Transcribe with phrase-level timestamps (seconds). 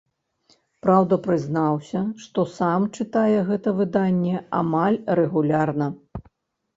[0.83, 5.91] Праўда, прызнаўся, што сам чытае гэта выданне амаль рэгулярна.